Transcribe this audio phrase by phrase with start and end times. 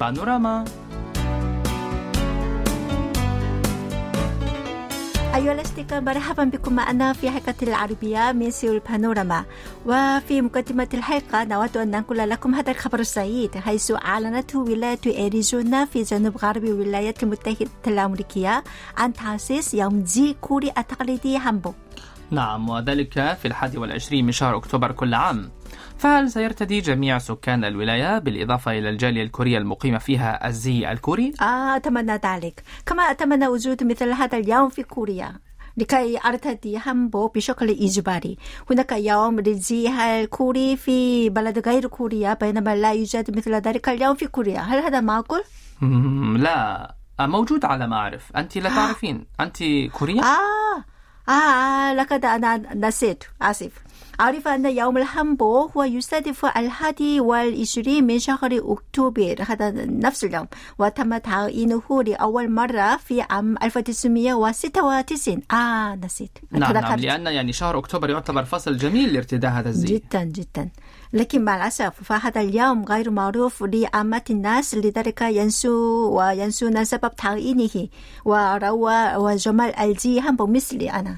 [0.00, 0.64] بانوراما
[5.34, 9.44] أيها الأصدقاء مرحبا بكم معنا في حلقة العربية من سيول بانوراما
[9.86, 16.02] وفي مقدمة الحلقة نود أن ننقل لكم هذا الخبر السعيد حيث أعلنت ولاية أريزونا في
[16.02, 18.64] جنوب غرب الولايات المتحدة الأمريكية
[18.96, 21.74] عن تأسيس يوم الزي الكوري التقليدي هانبوك
[22.30, 25.50] نعم وذلك في الحادي والعشرين من شهر أكتوبر كل عام.
[25.98, 32.12] فهل سيرتدي جميع سكان الولاية بالإضافة إلى الجالية الكورية المقيمة فيها الزي الكوري؟ آه أتمنى
[32.24, 32.62] ذلك.
[32.86, 35.32] كما أتمنى وجود مثل هذا اليوم في كوريا
[35.76, 38.38] لكي أرتدي هامبوك بشكل إجباري.
[38.70, 44.26] هناك يوم للزي الكوري في بلد غير كوريا بينما لا يوجد مثل ذلك اليوم في
[44.26, 44.60] كوريا.
[44.60, 45.42] هل هذا معقول؟
[46.42, 46.94] لا.
[47.20, 48.36] موجود على ما أعرف.
[48.36, 49.26] أنت لا تعرفين.
[49.40, 49.56] أنت
[49.92, 50.95] كورية؟ آه.
[51.28, 53.86] آه, لقد أنا نسيت آسف
[54.20, 60.46] أعرف أن يوم الهامبو هو يصادف الحادي والعشرين من شهر أكتوبر هذا نفس اليوم
[60.78, 66.98] وتم تعيينه لأول مرة في عام 1996 آه نسيت نعم, نعم.
[66.98, 70.68] لأن يعني شهر أكتوبر يعتبر فصل جميل لارتداء هذا الزي جدا جدا
[71.12, 77.88] لكن مع الأسف فهذا اليوم غير معروف لعامة الناس لذلك ينسوا وينسون سبب تعيينه
[78.24, 81.16] وروعة وجمال الزي هانبوك مثلي أنا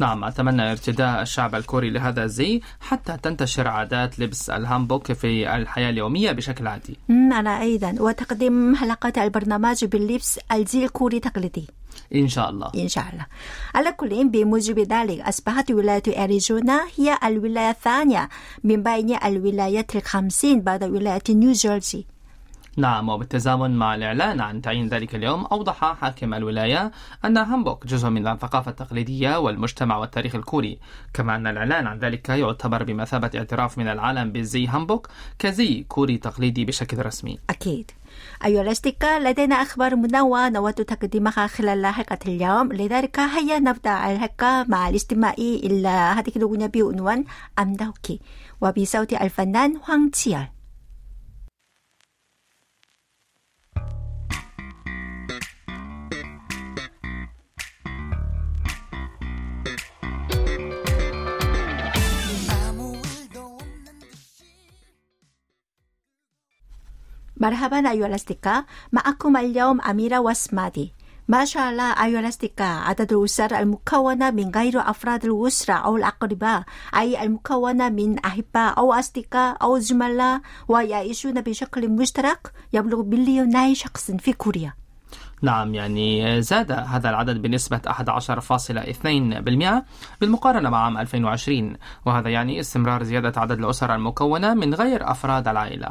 [0.00, 6.32] نعم أتمنى ارتداء الشعب الكوري لهذا الزي حتى تنتشر عادات لبس الهانبوك في الحياة اليومية
[6.32, 6.96] بشكل عادي.
[7.10, 7.94] أمم، أنا أيضا.
[8.00, 11.66] وتقديم حلقات البرنامج بلبس الزي الكوري التقليدي.
[12.14, 12.70] إن شاء الله.
[12.74, 13.26] إن شاء الله.
[13.74, 18.28] على كل بموجب ذلك أصبحت ولاية أريزونا هي الولاية الثانية
[18.64, 22.06] من بين الولايات الخمسين بعد ولاية نيوجيرسي.
[22.77, 26.91] نعم وبالتزامن مع الإعلان عن تعيين ذلك اليوم أوضح حاكم الولاية
[27.25, 30.79] أن هامبوك جزء من الثقافة التقليدية والمجتمع والتاريخ الكوري
[31.13, 35.07] كما أن الإعلان عن ذلك يعتبر بمثابة اعتراف من العالم بالزي هامبوك
[35.39, 37.91] كزي كوري تقليدي بشكل رسمي أكيد
[38.45, 44.89] أيها الأصدقاء لدينا أخبار منوعة نود تقديمها خلال حلقة اليوم لذلك هيا نبدأ الحلقة مع
[44.89, 47.23] الاستماع إلى هذه الأغنية بعنوان
[47.59, 48.19] أمدوكي
[48.61, 50.56] وبصوت الفنان 황 치열
[67.40, 68.64] مرحبا أيها الأصدقاء.
[68.92, 70.94] معكم اليوم أميرة واسمادي.
[71.28, 76.62] ما شاء الله أيها الأصدقاء عدد الأسر المكونة من غير أفراد الأسرة أو الأقرباء
[76.96, 84.32] أي المكونة من أحباء أو أصدقاء أو زملاء ويعيشون بشكل مشترك يبلغ مليوني شخص في
[84.32, 84.72] كوريا.
[85.42, 89.82] نعم يعني زاد هذا العدد بنسبة 11.2%
[90.20, 91.76] بالمقارنة مع عام 2020
[92.06, 95.88] وهذا يعني استمرار زيادة عدد الأسر المكونة من غير أفراد العائلة.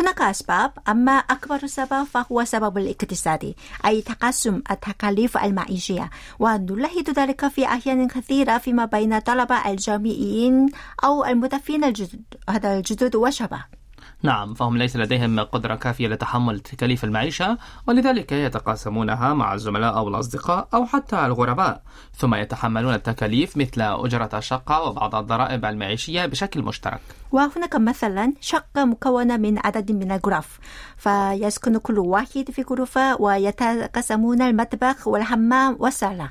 [0.00, 7.64] هناك أسباب أما أكبر سبب فهو سبب الاقتصادي أي تقسم التكاليف المعيشية ونلاحظ ذلك في
[7.64, 10.68] أحيان كثيرة فيما بين طلبة الجامعيين
[11.04, 13.77] أو المضيفين الجدد هذا الجدد وشبه.
[14.22, 20.68] نعم فهم ليس لديهم قدرة كافية لتحمل تكاليف المعيشة ولذلك يتقاسمونها مع الزملاء أو الأصدقاء
[20.74, 21.82] أو حتى الغرباء.
[22.16, 27.00] ثم يتحملون التكاليف مثل أجرة الشقة وبعض الضرائب المعيشية بشكل مشترك.
[27.32, 30.58] وهناك مثلا شقة مكونة من عدد من الغرف
[30.96, 36.30] فيسكن كل واحد في غرفة ويتقسمون المطبخ والحمام والصالة.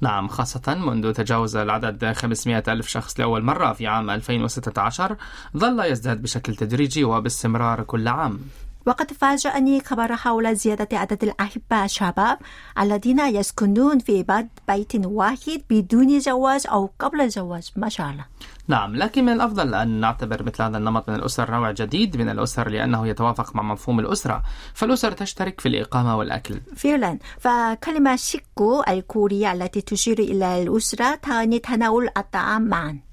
[0.00, 5.16] نعم خاصة منذ تجاوز العدد 500 ألف شخص لأول مرة في عام 2016
[5.56, 8.40] ظل يزداد بشكل تدريجي وباستمرار كل عام.
[8.86, 12.38] وقد فاجأني خبر حول زيادة عدد الأحباء الشباب
[12.80, 18.24] الذين يسكنون في بيت واحد بدون زواج أو قبل الزواج ما شاء الله.
[18.68, 22.68] نعم لكن من الأفضل أن نعتبر مثل هذا النمط من الأسر نوع جديد من الأسر
[22.68, 24.42] لأنه يتوافق مع مفهوم الأسرة.
[24.74, 26.60] فالأسر تشترك في الإقامة والأكل.
[26.76, 27.18] فعلا.
[27.38, 33.09] فكلمة شيكو الكورية التي تشير إلى الأسرة تعني تناول الطعام معا.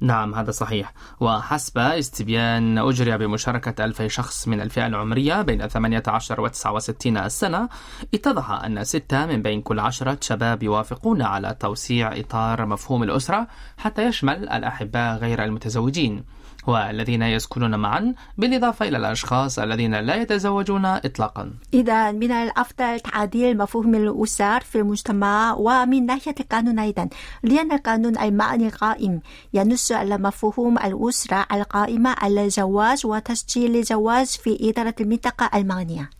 [0.00, 0.92] نعم هذا صحيح.
[1.20, 7.68] وحسب استبيان أجري بمشاركة ألفي شخص من الفئة العمرية بين 18 و 69 سنة.
[8.14, 13.46] اتضح أن ستة من بين كل عشرة شباب يوافقون على توسيع إطار مفهوم الأسرة
[13.78, 16.24] حتى يشمل الأحباء غير المتزوجين.
[16.66, 21.52] والذين يسكنون معا بالإضافة إلى الأشخاص الذين لا يتزوجون إطلاقا.
[21.74, 27.08] إذا من الأفضل تعديل مفهوم الأسر في المجتمع ومن ناحية القانون أيضا
[27.42, 29.20] لأن القانون المعني القائم.
[29.54, 36.10] ينص على مفهوم الأسرة القائمة على الزواج وتسجيل الزواج في إدارة المنطقة المعنية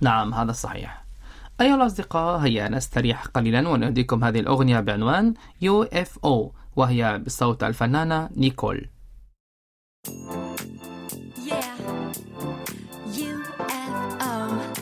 [0.00, 1.04] نعم هذا صحيح.
[1.60, 5.34] أيها الأصدقاء هيا نستريح قليلا ونهديكم هذه الأغنية بعنوان
[5.64, 8.88] UFO وهي بصوت الفنانة نيكول.
[10.06, 11.76] Yeah,
[13.12, 14.20] UFO.
[14.22, 14.72] Um,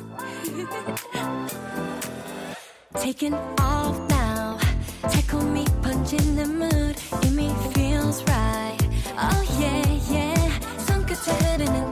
[3.00, 4.58] taking off now.
[5.02, 6.96] Tackle me, punch in the mood.
[7.22, 8.78] Give me feels right.
[9.18, 10.60] Oh, yeah, yeah.
[10.86, 11.90] 손끝에 흐르는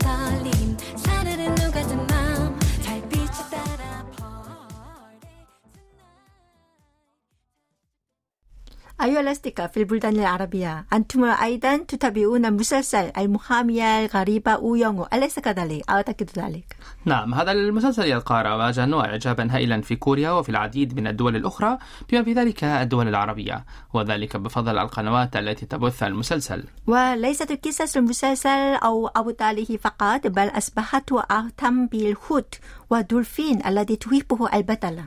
[9.04, 16.76] الأصدقاء في البلدان العربية أنتم أيضا تتابعون المسلسل المحامية الغريبة أويونغو أليس كذلك؟ أعتقد ذلك
[17.04, 21.78] نعم هذا المسلسل يلقى رواجا وإعجابا هائلا في كوريا وفي العديد من الدول الأخرى
[22.10, 23.64] بما في ذلك الدول العربية
[23.94, 31.86] وذلك بفضل القنوات التي تبث المسلسل وليست قصص المسلسل أو أبطاله فقط بل أصبحت أهتم
[31.86, 32.54] بالحوت
[32.90, 35.04] والدولفين الذي تحبه البطلة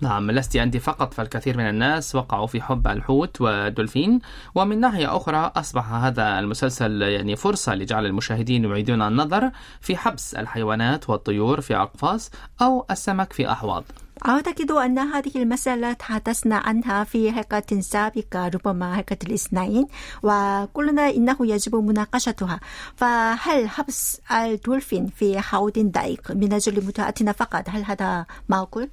[0.00, 4.20] نعم لست أنت فقط فالكثير من الناس وقعوا في حب الحوت والدولفين.
[4.54, 9.50] ومن ناحية أخرى أصبح هذا المسلسل يعني فرصة لجعل المشاهدين يعيدون النظر
[9.80, 12.30] في حبس الحيوانات والطيور في أقفاص
[12.62, 13.84] أو السمك في أحواض.
[14.28, 19.86] أعتقد أن هذه المسألة تحدثنا عنها في حلقة سابقة ربما حلقة الاثنين
[20.22, 22.60] وقلنا إنه يجب مناقشتها.
[22.96, 28.88] فهل حبس الدولفين في حوض ضيق من أجل متعتنا فقط؟ هل هذا معقول؟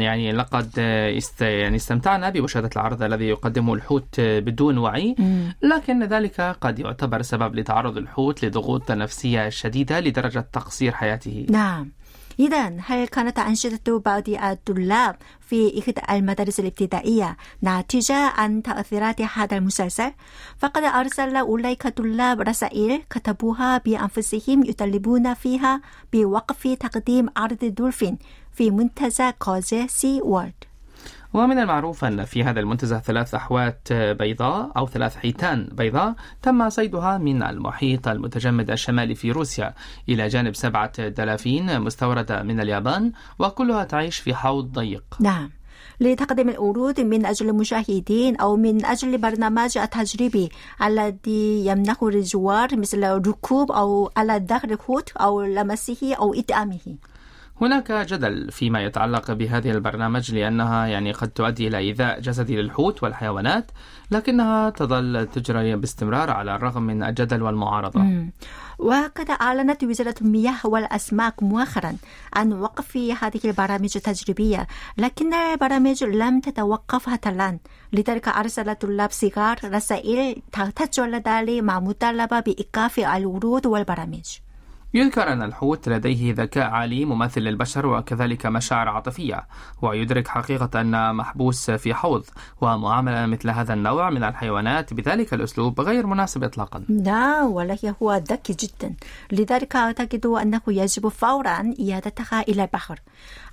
[0.00, 5.14] يعني لقد آه، است يعني استمتعنا بمشاهدة العرض الذي يقدمه الحوت آه، بدون وعي.
[5.62, 11.46] لكن ذلك قد يعتبر سبب لتعرض الحوت لضغوط نفسية شديدة لدرجة تقصير حياته.
[11.50, 11.88] نعم.
[12.40, 20.12] إذا هل كانت أنشطة بعض الطلاب في إحدى المدارس الابتدائية ناتجة عن تأثيرات هذا المسلسل؟
[20.58, 25.80] فقد أرسل أولئك الطلاب رسائل كتبوها بأنفسهم يطالبون فيها
[26.12, 28.18] بوقف تقديم عرض دولفين
[28.54, 30.54] في منتزه كوجي سي وورلد
[31.34, 37.18] ومن المعروف أن في هذا المنتزه ثلاث أحوات بيضاء أو ثلاث حيتان بيضاء تم صيدها
[37.18, 39.74] من المحيط المتجمد الشمالي في روسيا
[40.08, 45.04] إلى جانب سبعة دلافين مستوردة من اليابان وكلها تعيش في حوض ضيق.
[45.20, 45.50] نعم.
[46.00, 50.48] لتقديم العروض من أجل المشاهدين أو من أجل برنامج التجريبي
[50.82, 56.96] الذي يمنح الزوار مثل الركوب أو على ظهر الحوت أو لمسه أو إطعامه
[57.62, 63.70] هناك جدل فيما يتعلق بهذه البرنامج لأنها يعني قد تؤدي إلى إيذاء جسدي للحوت والحيوانات
[64.10, 68.00] لكنها تظل تجري باستمرار على الرغم من الجدل والمعارضة.
[68.00, 68.32] مم.
[68.78, 71.96] وقد أعلنت وزارة المياه والأسماك مؤخرا
[72.34, 74.66] عن وقف هذه البرامج التجريبية
[74.98, 77.58] لكن البرامج لم تتوقف حتى الآن
[77.92, 84.24] لذلك أرسل طلاب صغار رسائل ذلك مع مطالبة بإيقاف العروض والبرامج.
[84.94, 89.46] يذكر أن الحوت لديه ذكاء عالي مماثل للبشر وكذلك مشاعر عاطفية
[89.82, 92.24] ويدرك حقيقة أن محبوس في حوض
[92.60, 96.84] ومعاملة مثل هذا النوع من الحيوانات بذلك الأسلوب غير مناسب إطلاقا.
[96.88, 98.94] لا ولكن هو ذكي جدا.
[99.32, 103.00] لذلك أعتقد أنه يجب فورا إيادتها إلى البحر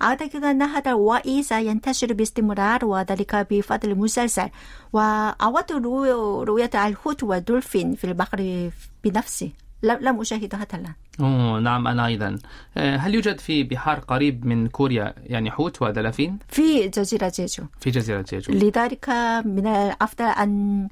[0.02, 4.48] أعتقد أن هذا الوعي سينتشر باستمرار وذلك بفضل المسلسل.
[4.92, 8.70] وأود رؤ- رؤية الحوت والدولفين في البحر
[9.04, 10.94] بنفسي لم لم أشاهد حتى الآن.
[11.20, 12.38] أوه نعم أنا أيضا
[12.76, 17.64] آه، هل يوجد في بحار قريب من كوريا يعني حوت ودلافين في جزيرة جيجو.
[17.80, 18.52] في جزيرة جيجو.
[18.52, 19.08] لذلك
[19.44, 20.88] من الأفضل أن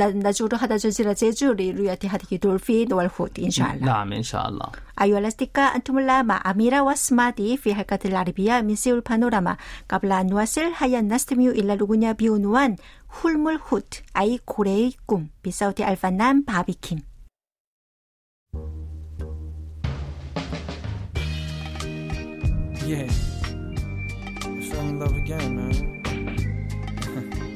[0.00, 3.86] نزور هذا جزيرة جيجو لرؤية هذه الدولفين والحوت إن شاء الله.
[3.86, 4.66] نعم إن شاء الله.
[5.02, 9.56] أيها الأصدقاء أنتم الآن مع أميرة وسمادي في حلقة العربية من سيول بانوراما.
[9.90, 12.76] قبل أن نواصل هيا نستمع إلى الأغنية بعنوان
[13.22, 16.96] حلم الحوت أي كوري의 꿈 بصوت الفنان da, da,
[22.88, 23.02] Yeah.
[23.02, 25.94] I fell in love again, man.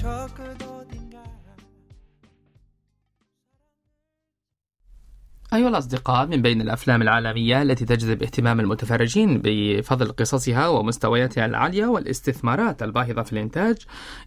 [0.00, 0.59] trucker
[5.54, 12.82] أيها الأصدقاء من بين الأفلام العالمية التي تجذب اهتمام المتفرجين بفضل قصصها ومستوياتها العالية والاستثمارات
[12.82, 13.76] الباهظة في الإنتاج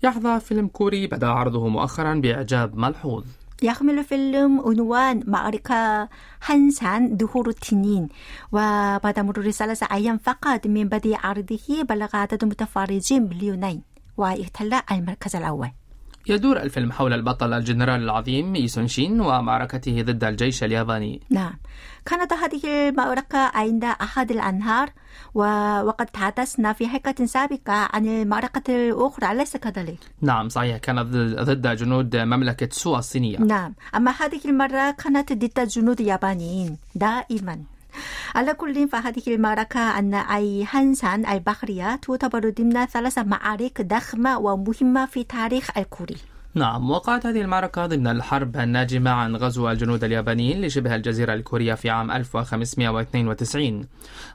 [0.03, 3.25] يحظى فيلم كوري بدأ عرضه مؤخرا بإعجاب ملحوظ.
[3.63, 6.09] يحمل فيلم عنوان معركة
[6.41, 8.09] 한산 ظهور التنين.
[8.51, 13.81] وبعد مرور ثلاثة أيام فقط من بدء عرضه بلغ عدد المتفرجين مليونين
[14.17, 15.71] واحتل المركز الأول.
[16.27, 21.21] يدور الفيلم حول البطل الجنرال العظيم إي سون شين ومعركته ضد الجيش الياباني.
[21.29, 21.53] نعم.
[22.05, 24.89] كانت هذه المعركة عند أحد الأنهار
[25.33, 30.77] وقد تحدثنا في حلقة سابقة عن المعركة الأخرى أليس كذلك؟ نعم صحيح.
[30.77, 31.07] كانت
[31.41, 33.73] ضد جنود مملكة سوي الصينية نعم.
[33.95, 37.59] أما هذه المرة كانت ضد جنود يابانيين دائما.
[38.35, 45.77] على كل فهذه المعركة أي هانسان البحرية تعتبر ضمن ثلاث معارك ضخمة ومهمة في تاريخ
[45.77, 46.17] الكوري.
[46.55, 51.89] نعم وقعت هذه المعركة ضمن الحرب الناجمة عن غزو الجنود اليابانيين لشبه الجزيرة الكورية في
[51.89, 53.87] عام 1592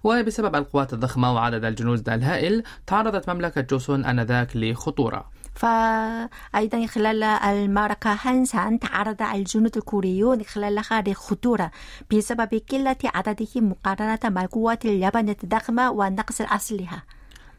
[0.05, 5.25] وبسبب القوات الضخمة وعدد الجنود الهائل تعرضت مملكة جوسون آنذاك لخطورة.
[5.59, 11.71] فأيضا خلال المعركة هانسان تعرض الجنود الكوريون خلالها لخطورة
[12.13, 17.05] بسبب قلة عددهم مقارنة مع القوات اليابانية الضخمة ونقص الأسلحة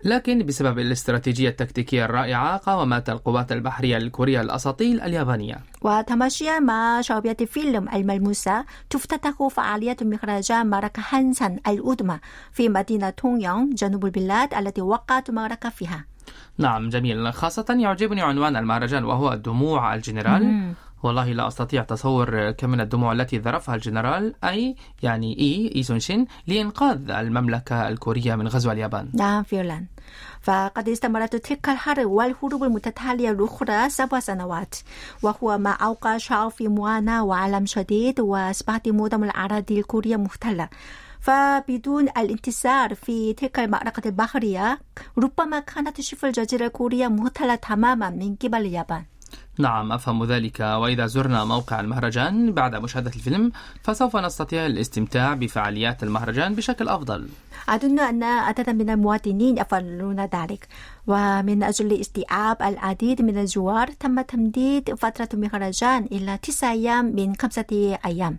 [0.04, 5.58] لكن بسبب الاستراتيجية التكتيكية الرائعة قاومت القوات البحرية الكورية الأساطيل اليابانية.
[5.82, 12.20] وتماشيا مع شعبية الفيلم الملموسة تفتتح فعالية مهرجان معركة هانسان الأدمى
[12.52, 16.06] في مدينة تونغ يونغ جنوب البلاد التي وقعت معركة فيها.
[16.58, 17.34] نعم جميل.
[17.34, 20.44] خاصة يعجبني عنوان المهرجان وهو دموع الجنرال.
[20.44, 20.74] مم.
[21.04, 26.00] والله لا أستطيع تصور كم من الدموع التي ذرفها الجنرال أي يعني إي إي سون
[26.00, 29.10] شين لإنقاذ المملكة الكورية من غزو اليابان.
[29.14, 29.86] نعم فعلا.
[30.42, 34.76] فقد استمرت تلك الحرب والحروب المتتالية الأخرى سبع سنوات
[35.22, 40.70] وهو ما أوقع الشعب في معاناة وألم شديد وأصبحت معظم الأراضي الكورية محتلة
[41.20, 44.80] فبدون الانتصار في تلك المعركة البحرية
[45.18, 49.04] ربما كانت شبه الجزيرة الكورية محتلة تماما من قبل اليابان.
[49.60, 50.60] نعم أفهم ذلك.
[50.60, 53.52] وإذا زرنا موقع المهرجان بعد مشاهدة الفيلم
[53.84, 57.30] فسوف نستطيع الاستمتاع بفعاليات المهرجان بشكل أفضل.
[57.70, 60.68] أظن أن عددا من المواطنين يفعلون ذلك.
[61.08, 67.98] ومن أجل استيعاب العديد من الزوار تم تمديد فترة المهرجان إلى تسعة أيام من خمسة
[68.06, 68.38] أيام.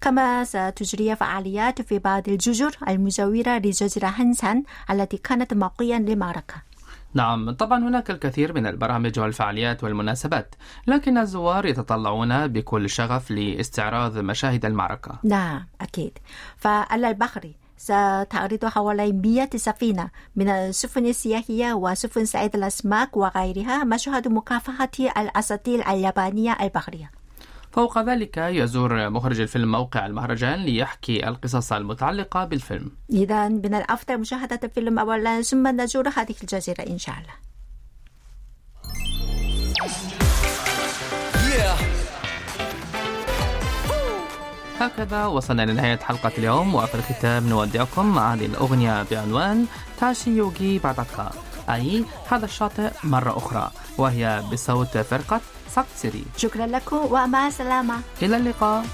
[0.00, 6.67] كما ستجري فعاليات في بعض الجزر المجاورة لجزيرة هانسان التي كانت موقعا للمعركة
[7.18, 10.54] نعم طبعا هناك الكثير من البرامج والفعاليات والمناسبات
[10.86, 15.18] لكن الزوار يتطلعون بكل شغف لاستعراض مشاهد المعركة.
[15.24, 16.18] نعم أكيد.
[16.56, 24.90] فعلى البحر ستعرض حوالي 100 سفينة من السفن السياحية وسفن صيد الأسماك وغيرها مشهد مكافحة
[24.98, 27.17] الأساطيل اليابانية البحرية.
[27.78, 32.90] فوق ذلك يزور مخرج الفيلم موقع المهرجان ليحكي القصص المتعلقة بالفيلم.
[33.10, 37.34] إذا من الأفضل مشاهدة الفيلم أولا ثم نزور هذه الجزيرة إن شاء الله.
[44.80, 49.66] هكذا وصلنا لنهاية حلقة اليوم وفي الختام نودعكم مع هذه الأغنية بعنوان
[50.00, 51.30] تاشي يوغي بعدك
[51.70, 55.40] أي هذا الشاطئ مرة أخرى وهي بصوت فرقة
[55.82, 58.00] ساكسري شكرا لكم ومع السلامة.
[58.22, 58.84] إلى اللقاء.